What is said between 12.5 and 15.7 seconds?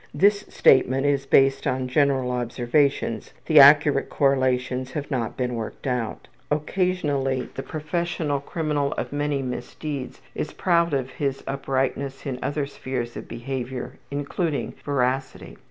spheres of behavior, including veracity.